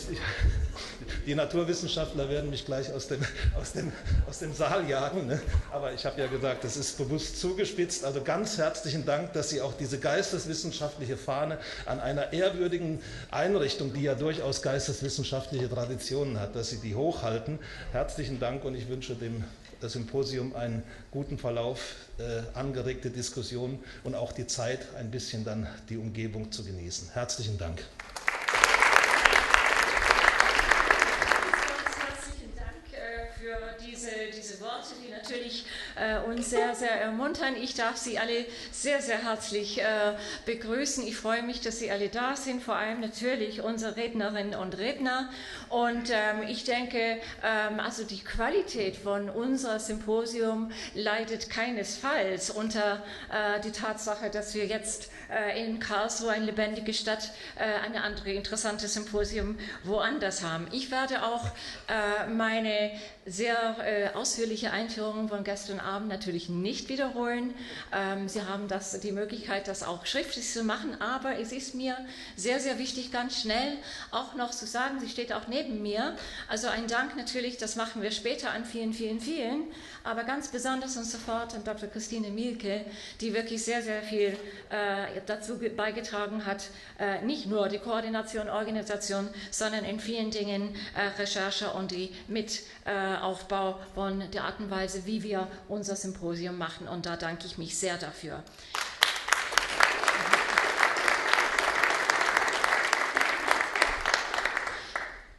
die 1.27 1.35
Naturwissenschaftler 1.35 2.29
werden 2.29 2.51
mich 2.51 2.67
gleich 2.67 2.93
aus 2.93 3.09
dem, 3.09 3.23
aus 3.59 3.73
dem, 3.73 3.91
aus 4.29 4.39
dem 4.41 4.53
Saal 4.53 4.87
jagen. 4.87 5.29
Ne? 5.29 5.41
Aber 5.73 5.95
ich 5.95 6.05
habe 6.05 6.21
ja 6.21 6.27
gesagt, 6.27 6.63
das 6.63 6.77
ist 6.77 6.99
bewusst 6.99 7.41
zugespitzt. 7.41 8.05
Also 8.05 8.23
ganz 8.23 8.59
herzlichen 8.59 9.07
Dank, 9.07 9.33
dass 9.33 9.49
Sie 9.49 9.63
auch 9.63 9.73
diese 9.73 9.99
geisteswissenschaftliche 9.99 11.17
Fahne 11.17 11.57
an 11.87 12.01
einer 12.01 12.35
ehrwürdigen 12.35 13.01
Einrichtung, 13.31 13.95
die 13.95 14.03
ja 14.03 14.15
durchaus 14.15 14.61
geisteswissenschaftliche 14.61 15.71
Traditionen 15.71 16.39
hat, 16.39 16.55
dass 16.55 16.69
Sie 16.69 16.81
die 16.81 16.95
hochhalten. 16.95 17.59
Herzlichen 17.93 18.39
Dank 18.41 18.63
und 18.67 18.75
ich 18.75 18.89
wünsche 18.91 19.15
dem 19.15 19.43
Symposium 19.89 20.55
einen 20.55 20.83
guten 21.11 21.39
Verlauf, 21.39 21.95
äh, 22.19 22.43
angeregte 22.55 23.11
Diskussion 23.11 23.79
und 24.05 24.15
auch 24.15 24.33
die 24.33 24.47
Zeit, 24.47 24.95
ein 24.97 25.11
bisschen 25.11 25.45
dann 25.45 25.67
die 25.89 25.97
Umgebung 25.97 26.53
zu 26.53 26.65
genießen. 26.65 27.11
Herzlichen 27.13 27.59
Dank. 27.59 27.83
Äh, 36.01 36.19
uns 36.27 36.49
sehr, 36.51 36.75
sehr 36.75 36.99
ermuntern. 37.01 37.55
Ich 37.61 37.75
darf 37.75 37.97
Sie 37.97 38.19
alle 38.19 38.47
sehr, 38.73 39.03
sehr 39.03 39.23
herzlich 39.23 39.81
äh, 39.83 40.15
begrüßen. 40.47 41.07
Ich 41.07 41.17
freue 41.17 41.43
mich, 41.43 41.61
dass 41.61 41.79
Sie 41.79 41.91
alle 41.91 42.09
da 42.09 42.37
sind, 42.37 42.63
vor 42.63 42.77
allem 42.77 43.01
natürlich 43.01 43.63
unsere 43.63 43.97
Rednerinnen 43.97 44.59
und 44.59 44.79
Redner. 44.79 45.29
Und 45.69 46.11
ähm, 46.11 46.49
ich 46.49 46.65
denke, 46.65 47.19
ähm, 47.45 47.81
also 47.81 48.05
die 48.05 48.21
Qualität 48.21 48.97
von 48.97 49.29
unserem 49.29 49.79
Symposium 49.79 50.73
leidet 50.95 51.51
keinesfalls 51.51 52.51
unter 52.51 53.03
äh, 53.31 53.61
die 53.61 53.73
Tatsache, 53.73 54.31
dass 54.31 54.55
wir 54.55 54.67
jetzt 54.67 55.11
in 55.57 55.79
Karlsruhe, 55.79 56.33
eine 56.33 56.47
lebendige 56.47 56.93
Stadt, 56.93 57.31
eine 57.57 58.03
andere 58.03 58.33
interessante 58.33 58.89
Symposium 58.89 59.57
woanders 59.85 60.43
haben. 60.43 60.67
Ich 60.73 60.91
werde 60.91 61.23
auch 61.23 61.45
meine 62.29 62.91
sehr 63.27 64.11
ausführliche 64.15 64.73
Einführung 64.73 65.29
von 65.29 65.45
gestern 65.45 65.79
Abend 65.79 65.90
natürlich 65.99 66.49
nicht 66.49 66.89
wiederholen. 66.89 67.55
Ähm, 67.93 68.29
Sie 68.29 68.43
haben 68.43 68.69
das, 68.69 68.99
die 69.01 69.13
Möglichkeit, 69.13 69.69
das 69.69 69.83
auch 69.83 70.07
schriftlich 70.07 70.51
zu 70.51 70.65
machen, 70.65 71.01
aber 71.01 71.39
es 71.39 71.53
ist 71.53 71.75
mir 71.75 71.97
sehr, 72.37 72.61
sehr 72.61 72.79
wichtig, 72.79 73.13
ganz 73.13 73.41
schnell 73.41 73.77
auch 74.11 74.35
noch 74.35 74.51
zu 74.51 74.67
sagen, 74.67 75.01
sie 75.01 75.09
steht 75.09 75.33
auch 75.33 75.49
neben 75.49 75.83
mir. 75.83 76.17
Also 76.49 76.69
ein 76.69 76.87
Dank 76.87 77.17
natürlich, 77.17 77.57
das 77.57 77.77
machen 77.77 78.03
wir 78.03 78.11
später 78.11 78.51
an 78.51 78.65
vielen, 78.65 78.93
vielen, 78.93 79.21
vielen, 79.21 79.65
aber 80.05 80.25
ganz 80.25 80.49
besonders 80.49 80.97
und 80.97 81.05
sofort 81.05 81.55
an 81.55 81.65
Dr. 81.65 81.89
Christine 81.89 82.31
Mielke, 82.31 82.85
die 83.21 83.35
wirklich 83.35 83.65
sehr, 83.65 83.83
sehr 83.83 84.03
viel 84.03 84.37
äh, 84.71 85.21
dazu 85.27 85.59
beigetragen 85.77 86.47
hat, 86.47 86.65
äh, 86.99 87.23
nicht 87.23 87.47
nur 87.47 87.69
die 87.69 87.79
Koordination, 87.79 88.49
Organisation, 88.49 89.29
sondern 89.51 89.85
in 89.85 90.01
vielen 90.01 90.31
Dingen 90.31 90.75
äh, 90.97 91.21
Recherche 91.21 91.71
und 91.71 91.91
die 91.91 92.15
Mitaufbau 92.29 93.79
von 93.95 94.23
der 94.33 94.45
Art 94.45 94.61
und 94.61 94.71
Weise, 94.71 95.07
wie 95.07 95.23
wir 95.23 95.49
unser 95.81 95.97
Symposium 95.97 96.59
machen. 96.59 96.87
Und 96.87 97.07
da 97.07 97.17
danke 97.17 97.47
ich 97.47 97.57
mich 97.57 97.79
sehr 97.79 97.97
dafür. 97.97 98.43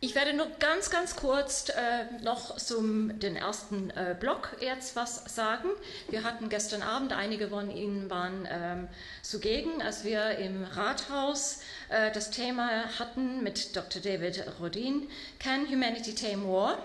Ich 0.04 0.16
werde 0.16 0.34
nur 0.34 0.48
ganz, 0.60 0.90
ganz 0.90 1.16
kurz 1.16 1.70
äh, 1.70 2.24
noch 2.24 2.58
zum 2.58 3.20
den 3.20 3.36
ersten 3.36 3.92
äh, 3.92 4.16
Block 4.20 4.58
jetzt 4.60 4.96
was 4.96 5.24
sagen. 5.34 5.70
Wir 6.10 6.24
hatten 6.24 6.50
gestern 6.50 6.82
Abend, 6.82 7.14
einige 7.14 7.50
von 7.50 7.70
Ihnen 7.70 8.10
waren 8.10 8.48
ähm, 8.52 8.88
zugegen, 9.22 9.80
als 9.84 10.04
wir 10.04 10.40
im 10.40 10.64
Rathaus 10.64 11.60
äh, 11.90 12.12
das 12.12 12.32
Thema 12.32 12.86
hatten 12.98 13.44
mit 13.44 13.76
Dr. 13.76 14.02
David 14.02 14.44
Rodin, 14.60 15.08
Can 15.40 15.68
Humanity 15.70 16.16
Tame 16.16 16.48
War? 16.48 16.80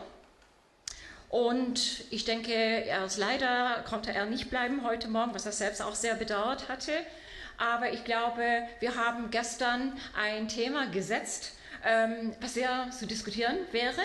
Und 1.36 2.04
ich 2.10 2.24
denke, 2.24 2.54
er 2.54 3.04
ist 3.04 3.18
leider 3.18 3.84
konnte 3.86 4.10
er 4.10 4.24
nicht 4.24 4.48
bleiben 4.48 4.84
heute 4.84 5.06
Morgen, 5.06 5.34
was 5.34 5.44
er 5.44 5.52
selbst 5.52 5.82
auch 5.82 5.94
sehr 5.94 6.14
bedauert 6.14 6.70
hatte. 6.70 6.92
Aber 7.58 7.92
ich 7.92 8.04
glaube, 8.04 8.42
wir 8.80 8.96
haben 8.96 9.30
gestern 9.30 9.92
ein 10.18 10.48
Thema 10.48 10.86
gesetzt, 10.86 11.52
ähm, 11.86 12.34
was 12.40 12.54
sehr 12.54 12.90
zu 12.90 13.06
diskutieren 13.06 13.56
wäre. 13.70 14.02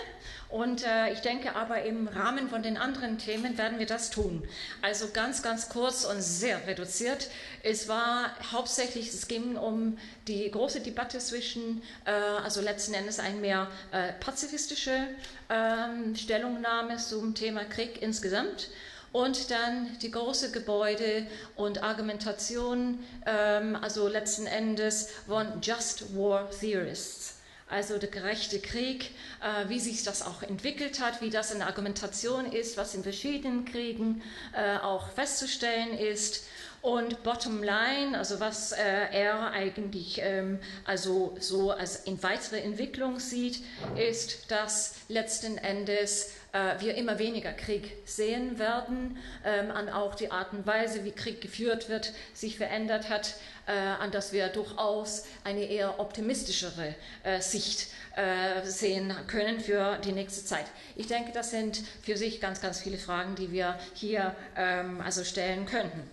Und 0.49 0.85
äh, 0.85 1.11
ich 1.13 1.21
denke 1.21 1.55
aber 1.55 1.83
im 1.83 2.07
Rahmen 2.07 2.49
von 2.49 2.61
den 2.61 2.77
anderen 2.77 3.17
Themen 3.17 3.57
werden 3.57 3.79
wir 3.79 3.85
das 3.85 4.09
tun. 4.09 4.47
Also 4.81 5.07
ganz, 5.11 5.41
ganz 5.41 5.69
kurz 5.69 6.05
und 6.05 6.21
sehr 6.21 6.67
reduziert. 6.67 7.29
Es 7.63 7.87
war 7.87 8.35
hauptsächlich, 8.51 9.07
es 9.09 9.27
ging 9.27 9.55
um 9.55 9.97
die 10.27 10.51
große 10.51 10.81
Debatte 10.81 11.19
zwischen, 11.19 11.81
äh, 12.05 12.11
also 12.11 12.61
letzten 12.61 12.93
Endes 12.93 13.19
eine 13.19 13.37
mehr 13.37 13.67
äh, 13.91 14.13
pazifistische 14.19 15.07
ähm, 15.49 16.15
Stellungnahme 16.15 16.97
zum 16.97 17.33
Thema 17.33 17.63
Krieg 17.65 18.01
insgesamt 18.01 18.69
und 19.13 19.51
dann 19.51 19.97
die 20.01 20.11
große 20.11 20.51
Gebäude 20.51 21.25
und 21.55 21.81
Argumentation, 21.83 22.99
ähm, 23.25 23.75
also 23.81 24.07
letzten 24.07 24.47
Endes 24.47 25.09
von 25.27 25.61
Just 25.61 26.15
War 26.15 26.49
Theorists 26.51 27.40
also 27.71 27.97
der 27.97 28.09
gerechte 28.09 28.59
Krieg, 28.59 29.11
äh, 29.41 29.69
wie 29.69 29.79
sich 29.79 30.03
das 30.03 30.21
auch 30.21 30.43
entwickelt 30.43 30.99
hat, 30.99 31.21
wie 31.21 31.29
das 31.29 31.51
in 31.51 31.61
Argumentation 31.61 32.51
ist, 32.51 32.77
was 32.77 32.93
in 32.93 33.03
verschiedenen 33.03 33.65
Kriegen 33.65 34.21
äh, 34.53 34.77
auch 34.77 35.09
festzustellen 35.11 35.97
ist. 35.97 36.45
Und 36.81 37.21
bottom 37.21 37.61
line, 37.61 38.17
also 38.17 38.39
was 38.39 38.71
äh, 38.71 38.81
er 39.11 39.51
eigentlich 39.51 40.19
ähm, 40.23 40.59
also 40.83 41.35
so 41.39 41.69
als 41.69 41.97
in 42.05 42.21
weitere 42.23 42.59
Entwicklung 42.59 43.19
sieht, 43.19 43.61
ist, 43.95 44.49
dass 44.49 44.95
letzten 45.07 45.59
Endes 45.59 46.33
äh, 46.53 46.79
wir 46.79 46.95
immer 46.95 47.19
weniger 47.19 47.53
Krieg 47.53 47.97
sehen 48.05 48.57
werden, 48.57 49.19
ähm, 49.45 49.69
an 49.69 49.89
auch 49.89 50.15
die 50.15 50.31
Art 50.31 50.53
und 50.53 50.65
Weise, 50.65 51.05
wie 51.05 51.11
Krieg 51.11 51.39
geführt 51.39 51.87
wird, 51.87 52.13
sich 52.33 52.57
verändert 52.57 53.09
hat, 53.09 53.35
äh, 53.67 53.73
an 53.73 54.09
das 54.09 54.33
wir 54.33 54.47
durchaus 54.47 55.25
eine 55.43 55.65
eher 55.65 55.99
optimistischere 55.99 56.95
äh, 57.23 57.41
Sicht 57.41 57.89
äh, 58.15 58.65
sehen 58.65 59.13
können 59.27 59.59
für 59.59 59.97
die 59.97 60.13
nächste 60.13 60.43
Zeit. 60.45 60.65
Ich 60.95 61.05
denke, 61.05 61.31
das 61.31 61.51
sind 61.51 61.83
für 62.01 62.17
sich 62.17 62.41
ganz, 62.41 62.59
ganz 62.59 62.79
viele 62.79 62.97
Fragen, 62.97 63.35
die 63.35 63.51
wir 63.51 63.77
hier 63.93 64.35
ähm, 64.57 64.99
also 65.01 65.23
stellen 65.23 65.67
könnten. 65.67 66.09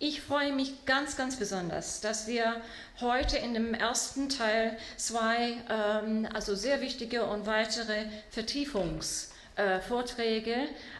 Ich 0.00 0.20
freue 0.20 0.52
mich 0.52 0.84
ganz, 0.84 1.16
ganz 1.16 1.36
besonders, 1.36 2.00
dass 2.00 2.28
wir 2.28 2.62
heute 3.00 3.36
in 3.36 3.52
dem 3.52 3.74
ersten 3.74 4.28
Teil 4.28 4.76
zwei, 4.96 5.56
ähm, 5.68 6.28
also 6.32 6.54
sehr 6.54 6.80
wichtige 6.80 7.24
und 7.24 7.46
weitere 7.46 8.04
Vertiefungs- 8.32 9.30
äh, 9.58 9.80
Vorträge 9.80 10.54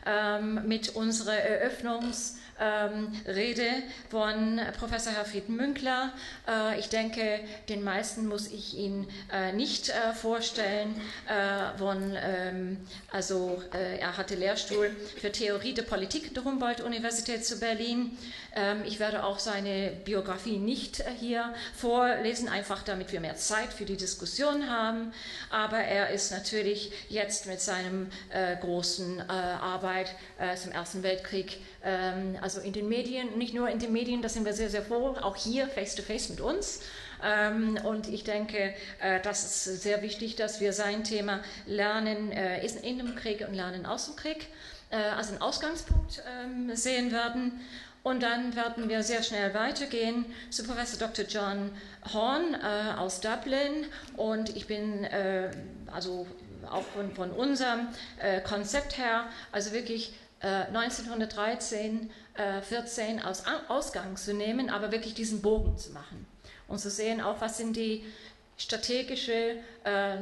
ähm, 0.04 0.66
mit 0.66 0.94
unserer 0.94 1.32
Eröffnungs- 1.32 2.34
ähm, 2.60 3.12
von 4.10 4.60
Professor 4.78 5.12
Herfried 5.12 5.48
Münkler. 5.48 6.12
Äh, 6.48 6.78
ich 6.78 6.88
denke, 6.88 7.40
den 7.68 7.82
meisten 7.82 8.26
muss 8.26 8.48
ich 8.48 8.76
ihn 8.76 9.06
äh, 9.32 9.52
nicht 9.52 9.90
äh, 9.90 10.12
vorstellen. 10.12 11.00
Äh, 11.26 11.78
von, 11.78 12.16
ähm, 12.16 12.78
also, 13.12 13.62
äh, 13.72 13.98
er 13.98 14.16
hatte 14.16 14.34
Lehrstuhl 14.34 14.90
für 15.20 15.30
Theorie 15.30 15.74
der 15.74 15.82
Politik 15.82 16.34
der 16.34 16.44
Humboldt-Universität 16.44 17.44
zu 17.44 17.60
Berlin. 17.60 18.16
Ähm, 18.56 18.82
ich 18.84 18.98
werde 18.98 19.24
auch 19.24 19.38
seine 19.38 19.92
Biografie 20.04 20.58
nicht 20.58 21.00
äh, 21.00 21.04
hier 21.18 21.54
vorlesen, 21.76 22.48
einfach 22.48 22.82
damit 22.82 23.12
wir 23.12 23.20
mehr 23.20 23.36
Zeit 23.36 23.72
für 23.72 23.84
die 23.84 23.96
Diskussion 23.96 24.68
haben. 24.68 25.12
Aber 25.50 25.78
er 25.78 26.10
ist 26.10 26.32
natürlich 26.32 26.92
jetzt 27.08 27.46
mit 27.46 27.60
seinem 27.60 28.08
großen 28.56 29.28
Arbeit 29.28 30.14
zum 30.56 30.72
Ersten 30.72 31.02
Weltkrieg 31.02 31.58
ähm, 31.82 32.36
also 32.40 32.60
in 32.60 32.72
den 32.72 32.88
Medien, 32.88 33.38
nicht 33.38 33.54
nur 33.54 33.68
in 33.68 33.78
den 33.78 33.92
Medien, 33.92 34.22
da 34.22 34.28
sind 34.28 34.44
wir 34.44 34.52
sehr, 34.52 34.70
sehr 34.70 34.82
froh, 34.82 35.16
auch 35.20 35.36
hier 35.36 35.68
face-to-face 35.68 36.26
-face 36.26 36.30
mit 36.30 36.40
uns. 36.40 36.80
Ähm, 37.22 37.78
und 37.84 38.08
ich 38.08 38.24
denke, 38.24 38.74
äh, 39.00 39.20
das 39.22 39.44
ist 39.44 39.82
sehr 39.82 40.02
wichtig, 40.02 40.36
dass 40.36 40.60
wir 40.60 40.72
sein 40.72 41.04
Thema 41.04 41.40
Lernen 41.66 42.30
äh, 42.32 42.64
in 42.64 42.98
dem 42.98 43.14
Krieg 43.16 43.44
und 43.46 43.54
Lernen 43.54 43.86
aus 43.86 44.06
dem 44.06 44.16
Krieg 44.16 44.48
äh, 44.90 44.96
als 44.96 45.28
einen 45.30 45.40
Ausgangspunkt 45.40 46.22
ähm, 46.42 46.74
sehen 46.74 47.10
werden. 47.10 47.60
Und 48.04 48.22
dann 48.22 48.54
werden 48.54 48.88
wir 48.88 49.02
sehr 49.02 49.22
schnell 49.22 49.52
weitergehen 49.54 50.24
zu 50.50 50.62
Professor 50.64 50.98
Dr. 50.98 51.24
John 51.26 51.70
Horn 52.12 52.54
äh, 52.54 52.96
aus 52.96 53.20
Dublin. 53.20 53.86
Und 54.16 54.56
ich 54.56 54.66
bin 54.66 55.04
äh, 55.04 55.50
also 55.92 56.26
auch 56.70 56.84
von, 56.94 57.12
von 57.14 57.30
unserem 57.30 57.88
äh, 58.18 58.40
Konzept 58.40 58.98
her, 58.98 59.24
also 59.52 59.72
wirklich 59.72 60.12
1913, 60.40 62.10
äh, 62.34 62.62
14 62.62 63.20
als 63.20 63.42
Ausgang 63.66 64.16
zu 64.16 64.32
nehmen, 64.32 64.70
aber 64.70 64.92
wirklich 64.92 65.14
diesen 65.14 65.42
Bogen 65.42 65.76
zu 65.76 65.90
machen. 65.90 66.26
Und 66.68 66.78
zu 66.78 66.90
sehen, 66.90 67.20
auch 67.20 67.40
was 67.40 67.58
sind 67.58 67.76
die 67.76 68.04
strategischen 68.56 69.58
äh, 69.84 70.16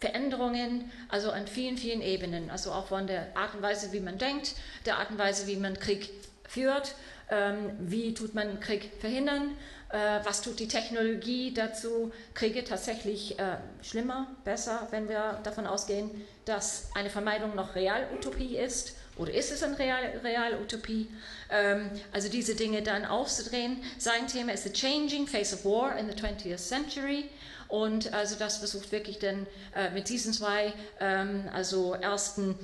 Veränderungen, 0.00 0.90
also 1.08 1.30
an 1.30 1.46
vielen, 1.46 1.78
vielen 1.78 2.02
Ebenen, 2.02 2.50
also 2.50 2.72
auch 2.72 2.88
von 2.88 3.06
der 3.06 3.34
Art 3.36 3.54
und 3.54 3.62
Weise, 3.62 3.92
wie 3.92 4.00
man 4.00 4.18
denkt, 4.18 4.54
der 4.84 4.98
Art 4.98 5.10
und 5.10 5.18
Weise, 5.18 5.46
wie 5.46 5.56
man 5.56 5.78
Krieg 5.78 6.10
führt, 6.46 6.94
ähm, 7.30 7.70
wie 7.78 8.12
tut 8.12 8.34
man 8.34 8.60
Krieg 8.60 8.90
verhindern, 9.00 9.56
äh, 9.83 9.83
was 10.24 10.42
tut 10.42 10.58
die 10.58 10.68
Technologie 10.68 11.54
dazu, 11.54 12.12
Kriege 12.34 12.64
tatsächlich 12.64 13.38
äh, 13.38 13.56
schlimmer, 13.82 14.26
besser, 14.44 14.88
wenn 14.90 15.08
wir 15.08 15.40
davon 15.42 15.66
ausgehen, 15.66 16.10
dass 16.44 16.88
eine 16.94 17.10
Vermeidung 17.10 17.54
noch 17.54 17.74
Realutopie 17.74 18.56
ist 18.56 18.94
oder 19.16 19.32
ist 19.32 19.52
es 19.52 19.62
eine 19.62 19.78
Real, 19.78 20.20
Realutopie? 20.24 21.08
Ähm, 21.50 21.90
also 22.12 22.28
diese 22.28 22.54
Dinge 22.54 22.82
dann 22.82 23.04
aufzudrehen. 23.04 23.82
Sein 23.98 24.26
Thema 24.26 24.52
ist 24.52 24.64
The 24.64 24.72
Changing 24.72 25.26
Face 25.26 25.54
of 25.54 25.64
War 25.64 25.96
in 25.96 26.10
the 26.10 26.16
20th 26.16 26.58
Century. 26.58 27.30
Und 27.68 28.12
also 28.12 28.36
das 28.36 28.58
versucht 28.58 28.92
wirklich 28.92 29.18
dann 29.18 29.46
äh, 29.74 29.90
mit 29.90 30.08
diesen 30.08 30.32
zwei 30.32 30.72
ähm, 31.00 31.48
also 31.52 31.94
ersten 31.94 32.56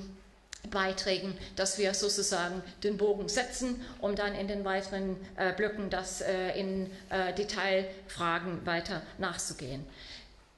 Beiträgen, 0.69 1.37
dass 1.55 1.77
wir 1.77 1.93
sozusagen 1.93 2.61
den 2.83 2.97
Bogen 2.97 3.27
setzen, 3.27 3.81
um 3.99 4.15
dann 4.15 4.35
in 4.35 4.47
den 4.47 4.63
weiteren 4.63 5.17
äh, 5.35 5.53
Blöcken 5.53 5.89
das 5.89 6.21
äh, 6.21 6.59
in 6.59 6.89
äh, 7.09 7.33
Detailfragen 7.33 8.65
weiter 8.65 9.01
nachzugehen. 9.17 9.85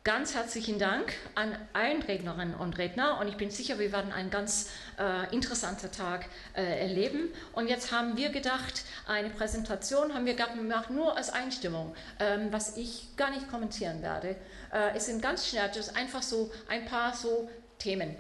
Ganz 0.06 0.36
herzlichen 0.36 0.80
Dank 0.80 1.14
an 1.34 1.58
allen 1.72 2.02
Rednerinnen 2.02 2.56
und 2.56 2.78
Redner 2.78 3.22
und 3.22 3.30
ich 3.30 3.38
bin 3.38 3.50
sicher, 3.50 3.80
wir 3.80 3.94
werden 3.94 4.12
einen 4.12 4.30
ganz 4.30 4.70
äh, 5.00 5.34
interessanten 5.34 5.90
Tag 5.94 6.26
äh, 6.58 6.82
erleben. 6.82 7.30
Und 7.54 7.70
jetzt 7.70 7.94
haben 7.94 8.18
wir 8.18 8.28
gedacht, 8.28 8.84
eine 9.08 9.30
Präsentation 9.30 10.14
haben 10.14 10.26
wir 10.26 10.34
gemacht 10.34 10.90
nur 10.90 11.16
als 11.16 11.30
Einstimmung, 11.30 11.96
ähm, 12.20 12.50
was 12.52 12.76
ich 12.76 13.16
gar 13.16 13.32
nicht 13.32 13.50
kommentieren 13.50 14.02
werde. 14.02 14.36
Äh, 14.74 14.94
es 14.94 15.06
sind 15.06 15.22
ganz 15.22 15.48
schnell, 15.48 15.72
das 15.74 15.96
einfach 15.96 16.22
so 16.22 16.52
ein 16.68 16.84
paar 16.84 17.16
so 17.16 17.50
Themen, 17.80 18.14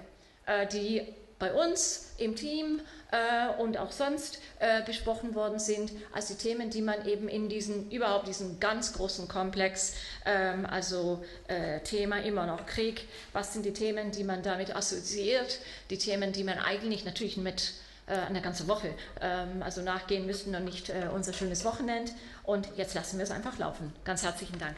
äh, 0.45 0.65
die 0.67 1.13
bei 1.43 1.51
uns 1.51 2.13
im 2.19 2.38
Team 2.38 2.79
äh, 3.12 3.62
und 3.62 3.77
auch 3.77 3.91
sonst 3.91 4.39
äh, 4.59 4.81
besprochen 4.83 5.35
worden 5.35 5.59
sind, 5.59 5.91
als 6.13 6.27
die 6.27 6.35
Themen, 6.35 6.69
die 6.69 6.81
man 6.81 7.05
eben 7.05 7.27
in 7.27 7.50
diesen, 7.50 7.91
überhaupt 7.91 8.29
diesen 8.29 8.62
ganz 8.62 8.93
großen 8.93 9.27
Komplex, 9.27 9.95
ähm, 10.25 10.65
also 10.65 11.21
äh, 11.50 11.81
Thema 11.81 12.23
immer 12.23 12.45
noch 12.45 12.65
Krieg, 12.65 13.09
was 13.33 13.51
sind 13.51 13.65
die 13.65 13.73
Themen, 13.73 14.12
die 14.12 14.23
man 14.23 14.41
damit 14.41 14.73
assoziiert, 14.73 15.59
die 15.89 15.97
Themen, 15.97 16.31
die 16.31 16.45
man 16.45 16.59
eigentlich 16.59 17.03
natürlich 17.03 17.35
mit 17.35 17.73
äh, 18.07 18.13
eine 18.13 18.41
ganze 18.41 18.69
Woche 18.69 18.93
ähm, 19.19 19.63
also 19.63 19.81
nachgehen 19.81 20.25
müssten 20.25 20.55
und 20.55 20.63
nicht 20.63 20.88
äh, 20.88 21.09
unser 21.13 21.33
schönes 21.33 21.65
Wochenende. 21.65 22.13
Und 22.43 22.69
jetzt 22.77 22.93
lassen 22.93 23.17
wir 23.17 23.25
es 23.25 23.31
einfach 23.31 23.57
laufen. 23.59 23.94
Ganz 24.05 24.24
herzlichen 24.24 24.59
Dank. 24.59 24.77